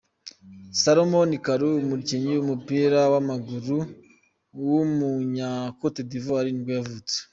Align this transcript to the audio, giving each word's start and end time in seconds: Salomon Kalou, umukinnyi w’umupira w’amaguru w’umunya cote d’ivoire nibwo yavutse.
Salomon 0.81 1.31
Kalou, 1.45 1.81
umukinnyi 1.85 2.31
w’umupira 2.35 2.99
w’amaguru 3.11 3.77
w’umunya 4.67 5.49
cote 5.79 6.01
d’ivoire 6.09 6.49
nibwo 6.51 6.71
yavutse. 6.79 7.17